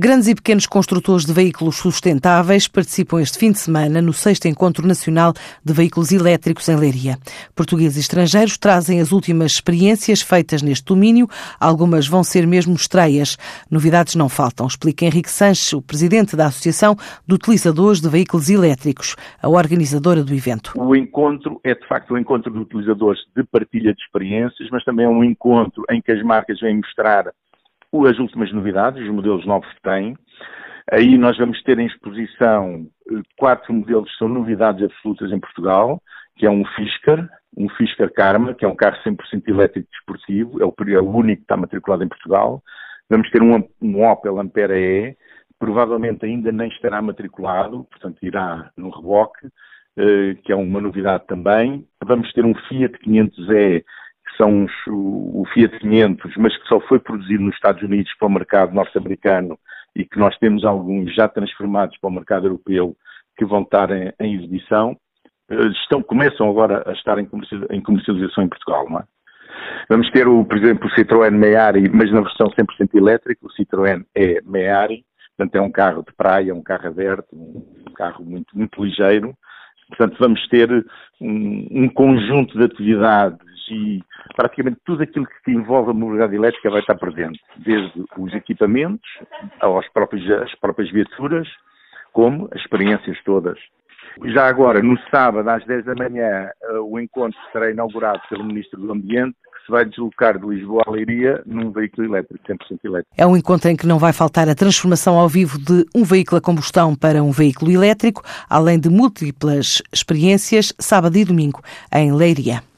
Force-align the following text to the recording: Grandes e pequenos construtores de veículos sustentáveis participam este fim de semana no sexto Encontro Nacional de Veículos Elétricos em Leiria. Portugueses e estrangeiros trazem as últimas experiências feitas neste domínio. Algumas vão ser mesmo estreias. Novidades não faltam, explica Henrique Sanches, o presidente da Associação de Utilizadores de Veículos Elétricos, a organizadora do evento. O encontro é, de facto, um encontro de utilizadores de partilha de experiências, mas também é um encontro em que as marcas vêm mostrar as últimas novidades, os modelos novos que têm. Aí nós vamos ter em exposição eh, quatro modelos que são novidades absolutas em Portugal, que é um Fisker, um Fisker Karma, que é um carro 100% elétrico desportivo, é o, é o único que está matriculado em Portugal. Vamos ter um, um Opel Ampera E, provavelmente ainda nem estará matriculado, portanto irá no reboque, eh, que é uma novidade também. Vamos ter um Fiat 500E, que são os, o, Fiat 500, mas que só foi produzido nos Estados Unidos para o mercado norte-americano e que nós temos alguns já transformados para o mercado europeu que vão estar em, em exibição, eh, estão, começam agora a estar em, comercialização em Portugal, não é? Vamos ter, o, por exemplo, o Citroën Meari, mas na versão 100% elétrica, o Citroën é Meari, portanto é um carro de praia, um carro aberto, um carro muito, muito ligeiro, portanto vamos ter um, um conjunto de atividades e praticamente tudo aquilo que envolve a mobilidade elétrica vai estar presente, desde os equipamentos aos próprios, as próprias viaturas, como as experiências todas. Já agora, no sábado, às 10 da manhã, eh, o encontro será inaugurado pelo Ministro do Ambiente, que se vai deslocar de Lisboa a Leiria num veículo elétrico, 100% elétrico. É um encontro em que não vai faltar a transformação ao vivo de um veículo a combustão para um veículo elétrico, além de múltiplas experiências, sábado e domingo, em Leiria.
Grandes 0.00 0.28
e 0.28 0.34
pequenos 0.36 0.64
construtores 0.64 1.24
de 1.24 1.32
veículos 1.32 1.74
sustentáveis 1.78 2.68
participam 2.68 3.20
este 3.20 3.36
fim 3.36 3.50
de 3.50 3.58
semana 3.58 4.00
no 4.00 4.12
sexto 4.12 4.46
Encontro 4.46 4.86
Nacional 4.86 5.32
de 5.64 5.72
Veículos 5.72 6.12
Elétricos 6.12 6.68
em 6.68 6.76
Leiria. 6.76 7.16
Portugueses 7.52 7.96
e 7.96 8.00
estrangeiros 8.02 8.56
trazem 8.56 9.00
as 9.00 9.10
últimas 9.10 9.54
experiências 9.54 10.22
feitas 10.22 10.62
neste 10.62 10.84
domínio. 10.84 11.26
Algumas 11.58 12.06
vão 12.06 12.22
ser 12.22 12.46
mesmo 12.46 12.76
estreias. 12.76 13.36
Novidades 13.68 14.14
não 14.14 14.28
faltam, 14.28 14.68
explica 14.68 15.04
Henrique 15.04 15.28
Sanches, 15.28 15.72
o 15.72 15.82
presidente 15.82 16.36
da 16.36 16.46
Associação 16.46 16.94
de 17.26 17.34
Utilizadores 17.34 18.00
de 18.00 18.08
Veículos 18.08 18.48
Elétricos, 18.48 19.16
a 19.42 19.48
organizadora 19.48 20.22
do 20.22 20.32
evento. 20.32 20.74
O 20.76 20.94
encontro 20.94 21.60
é, 21.64 21.74
de 21.74 21.84
facto, 21.88 22.14
um 22.14 22.18
encontro 22.18 22.52
de 22.52 22.58
utilizadores 22.60 23.18
de 23.36 23.42
partilha 23.42 23.92
de 23.92 24.00
experiências, 24.00 24.68
mas 24.70 24.84
também 24.84 25.06
é 25.06 25.08
um 25.08 25.24
encontro 25.24 25.82
em 25.90 26.00
que 26.00 26.12
as 26.12 26.22
marcas 26.22 26.60
vêm 26.60 26.76
mostrar 26.76 27.32
as 27.92 28.18
últimas 28.18 28.52
novidades, 28.52 29.02
os 29.02 29.10
modelos 29.10 29.46
novos 29.46 29.68
que 29.74 29.82
têm. 29.82 30.16
Aí 30.90 31.18
nós 31.18 31.36
vamos 31.36 31.62
ter 31.62 31.78
em 31.78 31.86
exposição 31.86 32.86
eh, 33.10 33.20
quatro 33.36 33.72
modelos 33.72 34.10
que 34.10 34.18
são 34.18 34.28
novidades 34.28 34.82
absolutas 34.82 35.30
em 35.32 35.38
Portugal, 35.38 36.02
que 36.36 36.46
é 36.46 36.50
um 36.50 36.64
Fisker, 36.64 37.28
um 37.56 37.68
Fisker 37.70 38.12
Karma, 38.12 38.54
que 38.54 38.64
é 38.64 38.68
um 38.68 38.76
carro 38.76 38.96
100% 39.04 39.48
elétrico 39.48 39.88
desportivo, 39.90 40.62
é 40.62 40.64
o, 40.64 40.74
é 40.88 41.00
o 41.00 41.10
único 41.10 41.38
que 41.38 41.44
está 41.44 41.56
matriculado 41.56 42.04
em 42.04 42.08
Portugal. 42.08 42.62
Vamos 43.10 43.30
ter 43.30 43.42
um, 43.42 43.62
um 43.82 44.04
Opel 44.06 44.38
Ampera 44.38 44.78
E, 44.78 45.16
provavelmente 45.58 46.24
ainda 46.24 46.52
nem 46.52 46.68
estará 46.68 47.02
matriculado, 47.02 47.84
portanto 47.90 48.18
irá 48.22 48.70
no 48.76 48.90
reboque, 48.90 49.48
eh, 49.96 50.36
que 50.44 50.52
é 50.52 50.56
uma 50.56 50.80
novidade 50.80 51.26
também. 51.26 51.86
Vamos 52.04 52.32
ter 52.32 52.44
um 52.44 52.54
Fiat 52.54 52.96
500E, 53.00 53.80
que 53.80 53.84
são 54.38 54.64
os, 54.64 54.72
o, 54.86 55.44
Fiat 55.52 55.78
500, 55.80 56.36
mas 56.38 56.56
que 56.56 56.68
só 56.68 56.80
foi 56.80 56.98
produzido 56.98 57.42
nos 57.42 57.54
Estados 57.54 57.82
Unidos 57.82 58.10
para 58.18 58.28
o 58.28 58.32
mercado 58.32 58.74
norte-americano 58.74 59.58
e 59.94 60.04
que 60.04 60.18
nós 60.18 60.36
temos 60.38 60.64
alguns 60.64 61.14
já 61.14 61.28
transformados 61.28 61.98
para 61.98 62.08
o 62.08 62.12
mercado 62.12 62.46
europeu 62.46 62.96
que 63.36 63.44
vão 63.44 63.62
estar 63.62 63.90
em, 63.90 64.12
em 64.20 64.36
exibição, 64.36 64.96
eh, 65.50 65.66
estão, 65.82 66.02
começam 66.02 66.48
agora 66.48 66.82
a 66.88 66.92
estar 66.92 67.18
em, 67.18 67.26
comercialização 67.26 68.44
em 68.44 68.48
Portugal, 68.48 68.88
não 68.88 69.00
é? 69.00 69.04
Vamos 69.88 70.10
ter, 70.10 70.26
o, 70.28 70.44
por 70.44 70.56
exemplo, 70.56 70.88
o 70.88 70.94
Citroën 70.94 71.30
Meari, 71.30 71.88
mas 71.88 72.10
na 72.12 72.20
versão 72.20 72.48
100% 72.48 72.94
elétrica, 72.94 73.44
o 73.44 73.52
Citroën 73.52 74.04
é 74.14 74.40
Meari, 74.44 75.04
portanto 75.36 75.54
é 75.56 75.60
um 75.60 75.70
carro 75.70 76.04
de 76.06 76.12
praia, 76.14 76.54
um 76.54 76.62
carro 76.62 76.88
aberto, 76.88 77.28
um 77.32 77.92
carro 77.94 78.24
muito, 78.24 78.56
muito 78.56 78.84
ligeiro, 78.84 79.34
portanto 79.88 80.16
vamos 80.18 80.46
ter 80.48 80.70
um, 81.20 81.66
um 81.70 81.88
conjunto 81.88 82.56
de 82.56 82.64
atividades 82.64 83.38
e 83.70 84.02
praticamente 84.34 84.78
tudo 84.84 85.02
aquilo 85.02 85.26
que 85.44 85.50
envolve 85.50 85.90
a 85.90 85.94
mobilidade 85.94 86.34
elétrica 86.34 86.70
vai 86.70 86.80
estar 86.80 86.96
presente, 86.96 87.40
desde 87.56 88.04
os 88.16 88.32
equipamentos 88.34 89.08
aos 89.60 89.88
próprios, 89.88 90.28
as 90.30 90.54
próprias 90.56 90.90
viaturas, 90.90 91.48
como 92.12 92.48
as 92.52 92.60
experiências 92.60 93.18
todas. 93.24 93.58
Já 94.24 94.48
agora, 94.48 94.82
no 94.82 94.98
sábado, 95.10 95.48
às 95.48 95.64
10 95.64 95.84
da 95.84 95.94
manhã, 95.94 96.50
eh, 96.62 96.78
o 96.80 96.98
encontro 96.98 97.38
será 97.52 97.70
inaugurado 97.70 98.20
pelo 98.28 98.44
Ministro 98.44 98.80
do 98.80 98.92
Ambiente, 98.92 99.36
que 99.54 99.66
se 99.66 99.70
vai 99.70 99.84
deslocar 99.84 100.38
de 100.38 100.46
Lisboa 100.46 100.82
a 100.86 100.90
Leiria 100.90 101.42
num 101.46 101.70
veículo 101.70 102.08
elétrico, 102.08 102.44
100% 102.44 102.78
elétrico. 102.84 103.14
É 103.16 103.26
um 103.26 103.36
encontro 103.36 103.70
em 103.70 103.76
que 103.76 103.86
não 103.86 103.98
vai 103.98 104.12
faltar 104.12 104.48
a 104.48 104.54
transformação 104.54 105.18
ao 105.18 105.28
vivo 105.28 105.58
de 105.58 105.86
um 105.94 106.02
veículo 106.04 106.38
a 106.38 106.40
combustão 106.40 106.96
para 106.96 107.22
um 107.22 107.30
veículo 107.30 107.70
elétrico, 107.70 108.22
além 108.50 108.80
de 108.80 108.88
múltiplas 108.88 109.82
experiências, 109.92 110.74
sábado 110.78 111.16
e 111.16 111.24
domingo, 111.24 111.62
em 111.94 112.12
Leiria. 112.12 112.68